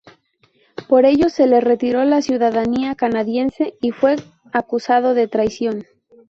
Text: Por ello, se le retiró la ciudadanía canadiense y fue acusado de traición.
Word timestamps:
Por 0.89 1.05
ello, 1.05 1.29
se 1.29 1.45
le 1.45 1.61
retiró 1.61 2.03
la 2.05 2.23
ciudadanía 2.23 2.95
canadiense 2.95 3.75
y 3.81 3.91
fue 3.91 4.15
acusado 4.51 5.13
de 5.13 5.27
traición. 5.27 5.85